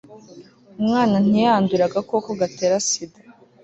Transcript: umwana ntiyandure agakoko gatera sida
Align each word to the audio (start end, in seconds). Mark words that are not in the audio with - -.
umwana 0.79 1.15
ntiyandure 1.25 1.83
agakoko 1.85 2.29
gatera 2.39 2.75
sida 2.87 3.19